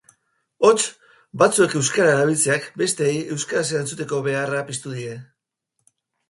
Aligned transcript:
Hots, 0.69 0.85
batzuek 1.41 1.75
euskara 1.79 2.13
erabiltzeak 2.15 2.65
besteei 2.83 3.13
euskaraz 3.37 3.67
erantzuteko 3.75 4.23
beharra 4.29 4.63
piztu 4.71 4.95
die. 4.97 5.13